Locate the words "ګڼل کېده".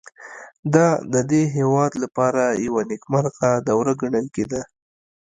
4.01-4.61